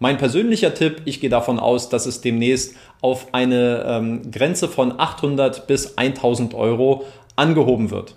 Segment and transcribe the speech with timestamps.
[0.00, 4.94] Mein persönlicher Tipp, ich gehe davon aus, dass es demnächst auf eine ähm, Grenze von
[4.96, 8.14] 800 bis 1000 Euro angehoben wird.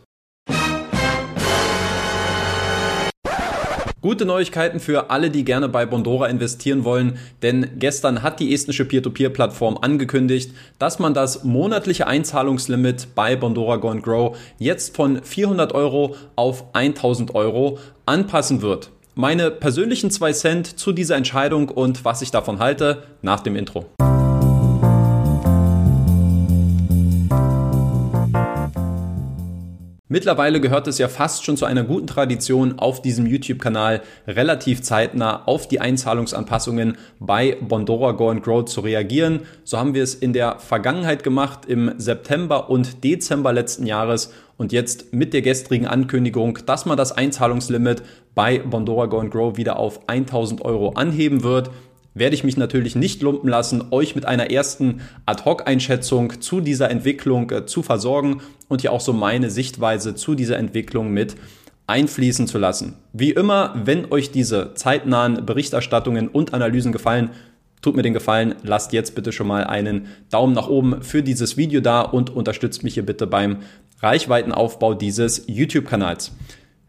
[4.00, 8.86] Gute Neuigkeiten für alle, die gerne bei Bondora investieren wollen, denn gestern hat die estnische
[8.86, 16.16] Peer-to-Peer-Plattform angekündigt, dass man das monatliche Einzahlungslimit bei Bondora Go Grow jetzt von 400 Euro
[16.36, 18.92] auf 1000 Euro anpassen wird.
[19.16, 23.86] Meine persönlichen zwei Cent zu dieser Entscheidung und was ich davon halte nach dem Intro.
[30.08, 35.44] Mittlerweile gehört es ja fast schon zu einer guten Tradition auf diesem YouTube-Kanal relativ zeitnah
[35.46, 39.42] auf die Einzahlungsanpassungen bei Bondora Go and Grow zu reagieren.
[39.64, 44.72] So haben wir es in der Vergangenheit gemacht im September und Dezember letzten Jahres und
[44.72, 48.04] jetzt mit der gestrigen Ankündigung, dass man das Einzahlungslimit
[48.36, 51.72] bei Bondora Go Grow wieder auf 1000 Euro anheben wird
[52.14, 57.50] werde ich mich natürlich nicht lumpen lassen, euch mit einer ersten Ad-Hoc-Einschätzung zu dieser Entwicklung
[57.52, 61.36] äh, zu versorgen und hier auch so meine Sichtweise zu dieser Entwicklung mit
[61.88, 62.96] einfließen zu lassen.
[63.14, 67.30] Wie immer, wenn euch diese zeitnahen Berichterstattungen und Analysen gefallen,
[67.82, 71.58] tut mir den Gefallen, lasst jetzt bitte schon mal einen Daumen nach oben für dieses
[71.58, 73.58] Video da und unterstützt mich hier bitte beim
[74.02, 76.32] Reichweitenaufbau dieses YouTube-Kanals.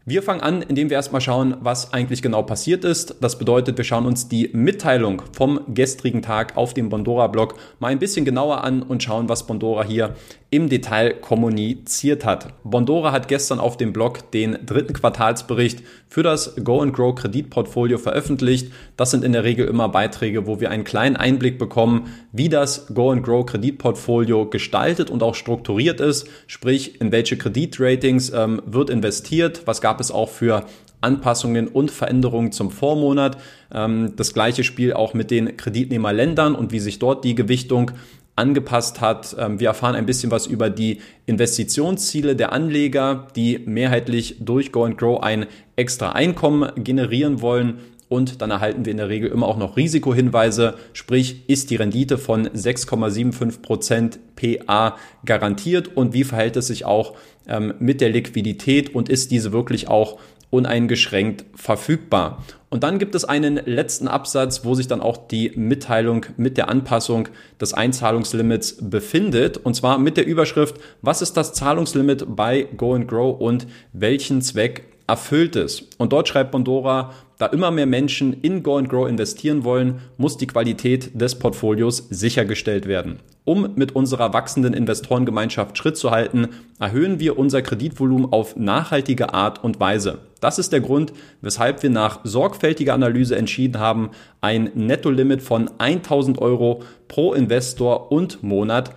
[0.05, 3.15] Wir fangen an, indem wir erstmal schauen, was eigentlich genau passiert ist.
[3.21, 7.99] Das bedeutet, wir schauen uns die Mitteilung vom gestrigen Tag auf dem Bondora-Blog mal ein
[7.99, 10.15] bisschen genauer an und schauen, was Bondora hier
[10.53, 12.53] im Detail kommuniziert hat.
[12.63, 17.97] Bondora hat gestern auf dem Blog den dritten Quartalsbericht für das Go and Grow Kreditportfolio
[17.97, 18.71] veröffentlicht.
[18.95, 22.85] Das sind in der Regel immer Beiträge, wo wir einen kleinen Einblick bekommen, wie das
[22.93, 28.91] Go and Grow Kreditportfolio gestaltet und auch strukturiert ist, sprich in welche Kreditratings ähm, wird
[28.91, 30.67] investiert, was gab es auch für
[31.01, 33.39] Anpassungen und Veränderungen zum Vormonat.
[33.73, 37.91] Ähm, das gleiche Spiel auch mit den Kreditnehmerländern und wie sich dort die Gewichtung
[38.35, 39.35] angepasst hat.
[39.39, 44.85] Ähm, wir erfahren ein bisschen was über die Investitionsziele der Anleger, die mehrheitlich durch Go
[44.85, 45.45] and Grow ein
[45.75, 47.79] extra Einkommen generieren wollen.
[48.09, 52.19] Und dann erhalten wir in der Regel immer auch noch Risikohinweise, sprich ist die Rendite
[52.19, 57.15] von 6,75% PA garantiert und wie verhält es sich auch
[57.47, 60.19] ähm, mit der Liquidität und ist diese wirklich auch
[60.53, 62.43] uneingeschränkt verfügbar.
[62.69, 66.69] Und dann gibt es einen letzten Absatz, wo sich dann auch die Mitteilung mit der
[66.69, 67.27] Anpassung
[67.59, 69.57] des Einzahlungslimits befindet.
[69.57, 74.41] Und zwar mit der Überschrift, was ist das Zahlungslimit bei Go and Grow und welchen
[74.41, 75.87] Zweck erfüllt es?
[75.97, 77.11] Und dort schreibt Bondora,
[77.43, 82.07] da immer mehr Menschen in Go and Grow investieren wollen, muss die Qualität des Portfolios
[82.09, 83.19] sichergestellt werden.
[83.43, 86.47] Um mit unserer wachsenden Investorengemeinschaft Schritt zu halten,
[86.79, 90.19] erhöhen wir unser Kreditvolumen auf nachhaltige Art und Weise.
[90.39, 91.11] Das ist der Grund,
[91.41, 98.41] weshalb wir nach sorgfältiger Analyse entschieden haben, ein Nettolimit von 1000 Euro pro Investor und
[98.41, 98.95] Monat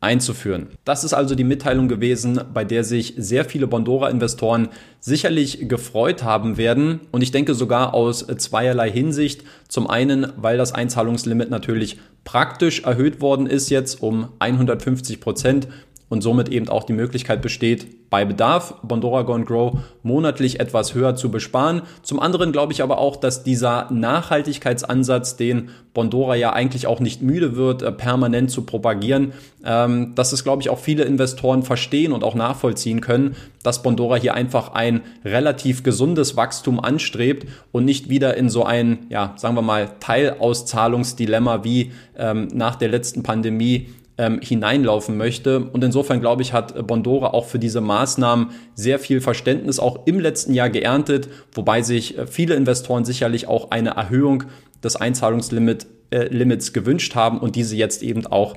[0.00, 0.68] einzuführen.
[0.84, 4.68] Das ist also die Mitteilung gewesen, bei der sich sehr viele Bondora-Investoren
[4.98, 9.44] sicherlich gefreut haben werden und ich denke sogar aus zweierlei Hinsicht.
[9.68, 15.68] Zum einen, weil das Einzahlungslimit natürlich praktisch erhöht worden ist jetzt um 150 Prozent
[16.10, 21.14] und somit eben auch die Möglichkeit besteht, bei Bedarf Bondora Go Grow monatlich etwas höher
[21.14, 21.82] zu besparen.
[22.02, 27.22] Zum anderen glaube ich aber auch, dass dieser Nachhaltigkeitsansatz, den Bondora ja eigentlich auch nicht
[27.22, 29.32] müde wird, äh, permanent zu propagieren,
[29.64, 34.16] ähm, dass es glaube ich auch viele Investoren verstehen und auch nachvollziehen können, dass Bondora
[34.16, 39.54] hier einfach ein relativ gesundes Wachstum anstrebt und nicht wieder in so ein, ja, sagen
[39.54, 43.88] wir mal, Teilauszahlungsdilemma wie ähm, nach der letzten Pandemie
[44.20, 45.60] ähm, hineinlaufen möchte.
[45.60, 50.20] Und insofern glaube ich, hat Bondora auch für diese Maßnahmen sehr viel Verständnis auch im
[50.20, 54.44] letzten Jahr geerntet, wobei sich äh, viele Investoren sicherlich auch eine Erhöhung
[54.84, 58.56] des Einzahlungslimits äh, gewünscht haben und diese jetzt eben auch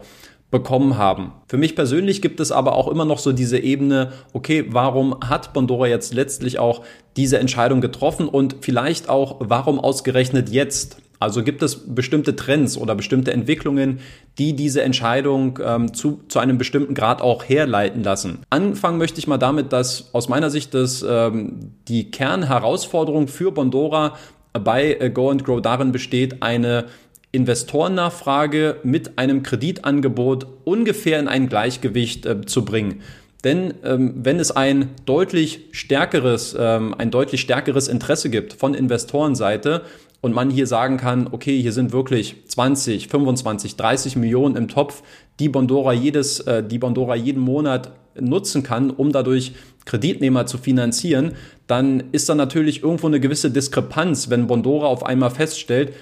[0.52, 1.32] bekommen haben.
[1.48, 5.54] Für mich persönlich gibt es aber auch immer noch so diese Ebene, okay, warum hat
[5.54, 6.84] Bondora jetzt letztlich auch
[7.16, 10.98] diese Entscheidung getroffen und vielleicht auch, warum ausgerechnet jetzt?
[11.24, 14.00] Also gibt es bestimmte Trends oder bestimmte Entwicklungen,
[14.38, 18.40] die diese Entscheidung ähm, zu, zu einem bestimmten Grad auch herleiten lassen.
[18.50, 24.18] Anfangen möchte ich mal damit, dass aus meiner Sicht das, ähm, die Kernherausforderung für Bondora
[24.52, 26.88] bei äh, Go and Grow darin besteht, eine
[27.32, 33.02] Investorennachfrage mit einem Kreditangebot ungefähr in ein Gleichgewicht äh, zu bringen.
[33.46, 39.84] Denn ähm, wenn es ein deutlich stärkeres, ähm, ein deutlich stärkeres Interesse gibt von Investorenseite,
[40.24, 45.04] und man hier sagen kann, okay, hier sind wirklich 20, 25, 30 Millionen im Topf,
[45.42, 49.52] die Bondora jedes, äh, die Bondora jeden Monat nutzen kann, um dadurch
[49.84, 51.34] Kreditnehmer zu finanzieren,
[51.68, 55.94] dann ist da natürlich irgendwo eine gewisse Diskrepanz, wenn Bondora auf einmal feststellt,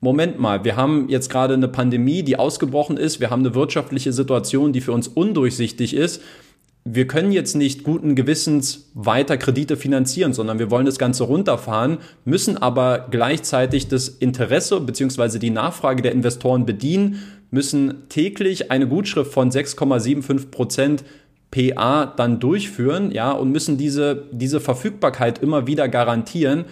[0.00, 4.12] Moment mal, wir haben jetzt gerade eine Pandemie, die ausgebrochen ist, wir haben eine wirtschaftliche
[4.12, 6.22] Situation, die für uns undurchsichtig ist.
[6.90, 11.98] Wir können jetzt nicht guten Gewissens weiter Kredite finanzieren, sondern wir wollen das Ganze runterfahren,
[12.24, 15.38] müssen aber gleichzeitig das Interesse bzw.
[15.38, 21.04] die Nachfrage der Investoren bedienen, müssen täglich eine Gutschrift von 6,75 Prozent
[21.50, 26.64] PA dann durchführen, ja, und müssen diese, diese Verfügbarkeit immer wieder garantieren.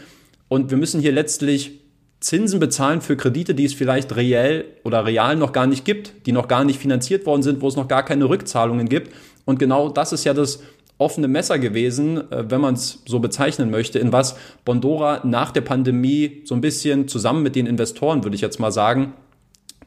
[0.49, 1.81] Und wir müssen hier letztlich
[2.21, 6.33] Zinsen bezahlen für Kredite, die es vielleicht reell oder real noch gar nicht gibt, die
[6.33, 9.13] noch gar nicht finanziert worden sind, wo es noch gar keine Rückzahlungen gibt.
[9.47, 10.61] Und genau das ist ja das
[10.99, 15.63] offene Messer gewesen, äh, wenn man es so bezeichnen möchte, in was Bondora nach der
[15.63, 19.15] Pandemie so ein bisschen zusammen mit den Investoren, würde ich jetzt mal sagen,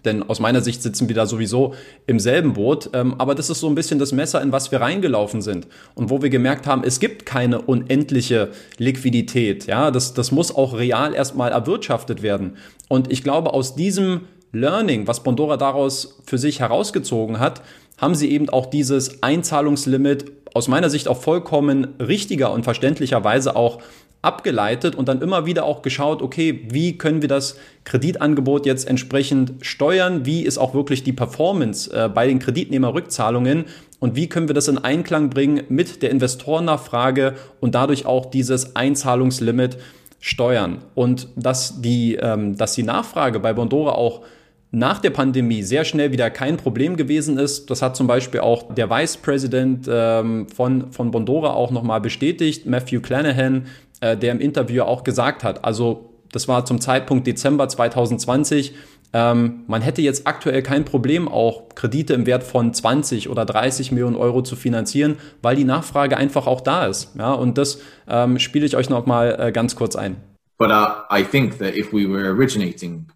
[0.06, 1.74] denn aus meiner Sicht sitzen wir da sowieso
[2.08, 2.90] im selben Boot.
[2.94, 5.68] Ähm, aber das ist so ein bisschen das Messer, in was wir reingelaufen sind.
[5.94, 9.66] Und wo wir gemerkt haben, es gibt keine unendliche Liquidität.
[9.66, 12.56] Ja, das, das muss auch real erstmal erwirtschaftet werden.
[12.88, 17.62] Und ich glaube, aus diesem Learning, was Bondora daraus für sich herausgezogen hat,
[17.98, 23.80] haben sie eben auch dieses Einzahlungslimit aus meiner Sicht auch vollkommen richtiger und verständlicherweise auch
[24.22, 27.56] abgeleitet und dann immer wieder auch geschaut, okay, wie können wir das
[27.86, 30.26] Kreditangebot jetzt entsprechend steuern?
[30.26, 33.66] Wie ist auch wirklich die Performance äh, bei den Kreditnehmerrückzahlungen?
[34.00, 38.76] Und wie können wir das in Einklang bringen mit der Investorennachfrage und dadurch auch dieses
[38.76, 39.78] Einzahlungslimit
[40.20, 40.80] steuern?
[40.96, 44.22] Und dass die, ähm, dass die Nachfrage bei Bondora auch
[44.72, 47.70] nach der Pandemie sehr schnell wieder kein Problem gewesen ist.
[47.72, 52.66] Das hat zum Beispiel auch der Vice President ähm, von, von Bondora auch nochmal bestätigt,
[52.66, 53.66] Matthew Clanahan,
[54.02, 55.66] äh, der im Interview auch gesagt hat.
[55.66, 58.76] Also das war zum Zeitpunkt Dezember 2020.
[59.12, 63.92] Ähm, man hätte jetzt aktuell kein Problem, auch Kredite im Wert von 20 oder 30
[63.92, 67.16] Millionen Euro zu finanzieren, weil die Nachfrage einfach auch da ist.
[67.18, 70.18] Ja, und das ähm, spiele ich euch nochmal äh, ganz kurz ein.
[70.60, 73.08] But uh, I think that if we were originating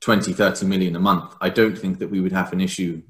[0.00, 3.02] 20, 30 million a month, I don't think that we would have an issue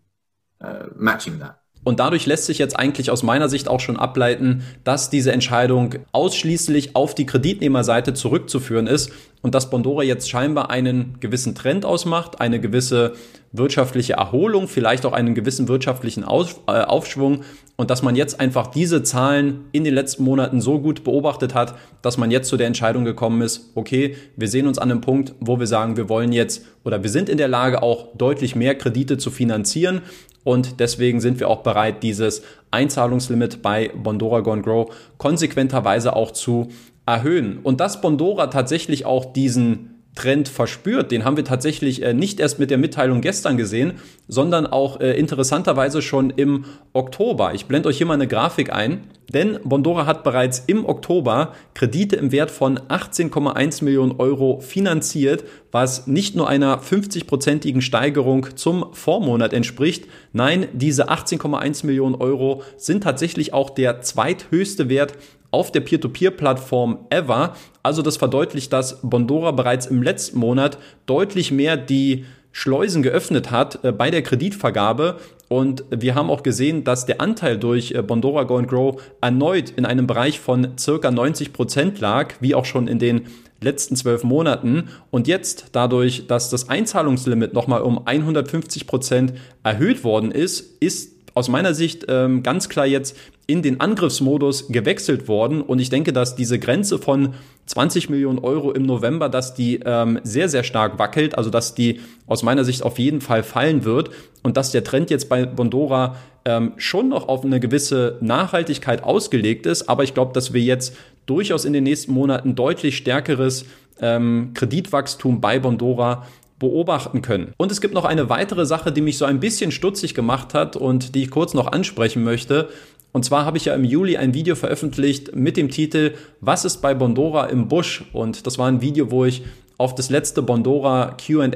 [0.60, 1.59] uh, matching that.
[1.82, 5.94] Und dadurch lässt sich jetzt eigentlich aus meiner Sicht auch schon ableiten, dass diese Entscheidung
[6.12, 9.10] ausschließlich auf die Kreditnehmerseite zurückzuführen ist
[9.40, 13.14] und dass Bondora jetzt scheinbar einen gewissen Trend ausmacht, eine gewisse
[13.52, 17.42] wirtschaftliche Erholung, vielleicht auch einen gewissen wirtschaftlichen äh, Aufschwung
[17.76, 21.74] und dass man jetzt einfach diese Zahlen in den letzten Monaten so gut beobachtet hat,
[22.02, 25.34] dass man jetzt zu der Entscheidung gekommen ist, okay, wir sehen uns an einem Punkt,
[25.40, 28.74] wo wir sagen, wir wollen jetzt oder wir sind in der Lage, auch deutlich mehr
[28.74, 30.02] Kredite zu finanzieren
[30.44, 36.68] und deswegen sind wir auch bereit, dieses Einzahlungslimit bei Bondora Gone Grow konsequenterweise auch zu
[37.06, 37.58] erhöhen.
[37.62, 41.12] Und dass Bondora tatsächlich auch diesen Trend verspürt.
[41.12, 43.94] Den haben wir tatsächlich äh, nicht erst mit der Mitteilung gestern gesehen,
[44.28, 47.54] sondern auch äh, interessanterweise schon im Oktober.
[47.54, 52.16] Ich blende euch hier mal eine Grafik ein, denn Bondora hat bereits im Oktober Kredite
[52.16, 59.52] im Wert von 18,1 Millionen Euro finanziert, was nicht nur einer 50-prozentigen Steigerung zum Vormonat
[59.52, 60.06] entspricht.
[60.32, 65.14] Nein, diese 18,1 Millionen Euro sind tatsächlich auch der zweithöchste Wert
[65.50, 67.54] auf der Peer-to-Peer-Plattform ever.
[67.82, 73.84] Also das verdeutlicht, dass Bondora bereits im letzten Monat deutlich mehr die Schleusen geöffnet hat
[73.84, 75.18] äh, bei der Kreditvergabe.
[75.48, 79.70] Und wir haben auch gesehen, dass der Anteil durch äh, Bondora Go and Grow erneut
[79.70, 83.22] in einem Bereich von circa 90 Prozent lag, wie auch schon in den
[83.60, 84.88] letzten zwölf Monaten.
[85.10, 91.48] Und jetzt, dadurch, dass das Einzahlungslimit nochmal um 150 Prozent erhöht worden ist, ist aus
[91.48, 93.16] meiner Sicht ähm, ganz klar jetzt
[93.46, 95.60] in den Angriffsmodus gewechselt worden.
[95.62, 97.34] Und ich denke, dass diese Grenze von
[97.66, 101.36] 20 Millionen Euro im November, dass die ähm, sehr, sehr stark wackelt.
[101.36, 104.10] Also dass die aus meiner Sicht auf jeden Fall fallen wird.
[104.42, 109.66] Und dass der Trend jetzt bei Bondora ähm, schon noch auf eine gewisse Nachhaltigkeit ausgelegt
[109.66, 109.88] ist.
[109.88, 110.94] Aber ich glaube, dass wir jetzt
[111.26, 113.64] durchaus in den nächsten Monaten deutlich stärkeres
[114.00, 116.26] ähm, Kreditwachstum bei Bondora
[116.60, 117.52] beobachten können.
[117.56, 120.76] Und es gibt noch eine weitere Sache, die mich so ein bisschen stutzig gemacht hat
[120.76, 122.68] und die ich kurz noch ansprechen möchte.
[123.12, 126.76] Und zwar habe ich ja im Juli ein Video veröffentlicht mit dem Titel Was ist
[126.76, 128.04] bei Bondora im Busch?
[128.12, 129.42] Und das war ein Video, wo ich
[129.78, 131.50] auf das letzte Bondora QA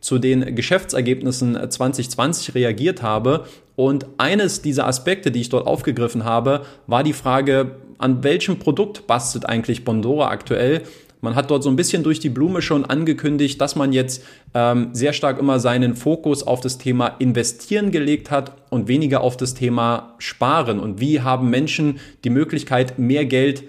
[0.00, 3.46] zu den Geschäftsergebnissen 2020 reagiert habe.
[3.74, 9.06] Und eines dieser Aspekte, die ich dort aufgegriffen habe, war die Frage, an welchem Produkt
[9.06, 10.82] bastelt eigentlich Bondora aktuell?
[11.24, 14.90] Man hat dort so ein bisschen durch die Blume schon angekündigt, dass man jetzt ähm,
[14.92, 19.54] sehr stark immer seinen Fokus auf das Thema Investieren gelegt hat und weniger auf das
[19.54, 20.78] Thema Sparen.
[20.78, 23.64] Und wie haben Menschen die Möglichkeit, mehr Geld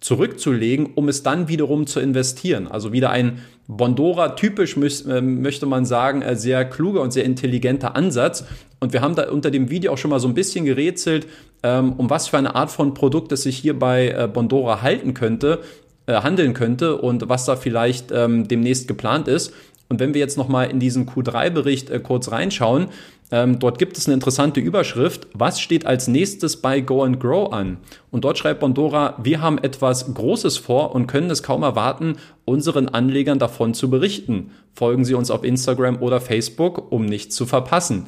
[0.00, 2.66] zurückzulegen, um es dann wiederum zu investieren.
[2.66, 7.94] Also wieder ein Bondora typisch äh, möchte man sagen, äh, sehr kluger und sehr intelligenter
[7.94, 8.44] Ansatz.
[8.80, 11.28] Und wir haben da unter dem Video auch schon mal so ein bisschen gerätselt,
[11.62, 15.14] ähm, um was für eine Art von Produkt es sich hier bei äh, Bondora halten
[15.14, 15.60] könnte
[16.10, 19.52] äh, handeln könnte und was da vielleicht ähm, demnächst geplant ist.
[19.88, 22.88] Und wenn wir jetzt nochmal in diesen Q3-Bericht äh, kurz reinschauen,
[23.30, 25.28] ähm, dort gibt es eine interessante Überschrift.
[25.34, 27.76] Was steht als nächstes bei Go and Grow an?
[28.10, 32.88] Und dort schreibt Bondora, wir haben etwas Großes vor und können es kaum erwarten, unseren
[32.88, 34.50] Anlegern davon zu berichten.
[34.74, 38.06] Folgen Sie uns auf Instagram oder Facebook, um nichts zu verpassen.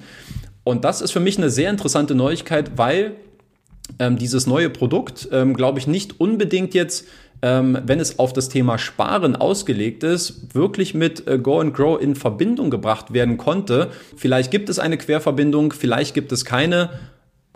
[0.64, 3.14] Und das ist für mich eine sehr interessante Neuigkeit, weil
[3.98, 7.06] ähm, dieses neue Produkt, ähm, glaube ich, nicht unbedingt jetzt
[7.42, 12.00] ähm, wenn es auf das Thema Sparen ausgelegt ist, wirklich mit äh, Go and Grow
[12.00, 13.88] in Verbindung gebracht werden konnte.
[14.16, 16.90] Vielleicht gibt es eine Querverbindung, vielleicht gibt es keine.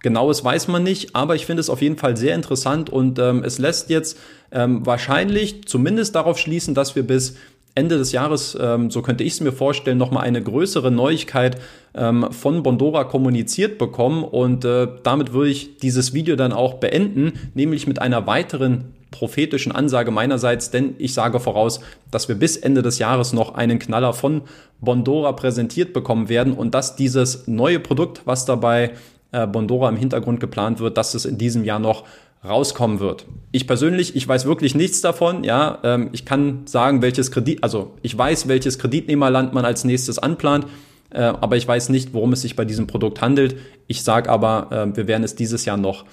[0.02, 3.42] Genaues weiß man nicht, aber ich finde es auf jeden Fall sehr interessant und ähm,
[3.42, 4.18] es lässt jetzt
[4.52, 7.36] ähm, wahrscheinlich zumindest darauf schließen, dass wir bis
[7.76, 11.58] Ende des Jahres, ähm, so könnte ich es mir vorstellen, nochmal eine größere Neuigkeit
[11.94, 14.24] ähm, von Bondora kommuniziert bekommen.
[14.24, 19.73] Und äh, damit würde ich dieses Video dann auch beenden, nämlich mit einer weiteren prophetischen
[19.73, 21.80] Ansage meinerseits, denn ich sage voraus,
[22.11, 24.42] dass wir bis Ende des Jahres noch einen Knaller von
[24.80, 28.92] Bondora präsentiert bekommen werden und dass dieses neue Produkt, was dabei
[29.32, 32.04] äh, Bondora im Hintergrund geplant wird, dass es in diesem Jahr noch
[32.44, 33.26] rauskommen wird.
[33.52, 35.44] Ich persönlich, ich weiß wirklich nichts davon.
[35.44, 40.18] Ja, ähm, ich kann sagen, welches Kredit, also ich weiß, welches Kreditnehmerland man als nächstes
[40.18, 40.66] anplant,
[41.11, 43.56] äh, aber ich weiß nicht, worum es sich bei diesem Produkt handelt.
[43.87, 46.04] Ich sage aber, äh, wir werden es dieses Jahr noch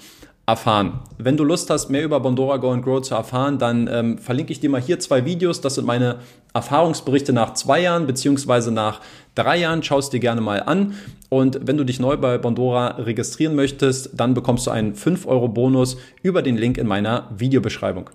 [0.46, 1.00] erfahren.
[1.16, 4.52] Wenn du Lust hast, mehr über Bondora Go and Grow zu erfahren, dann ähm, verlinke
[4.52, 5.60] ich dir mal hier zwei Videos.
[5.60, 6.16] Das sind meine
[6.52, 9.00] Erfahrungsberichte nach zwei Jahren beziehungsweise nach
[9.34, 9.82] drei Jahren.
[9.82, 10.94] Schau es dir gerne mal an.
[11.30, 15.48] Und wenn du dich neu bei Bondora registrieren möchtest, dann bekommst du einen 5 Euro
[15.48, 18.10] Bonus über den Link in meiner Videobeschreibung.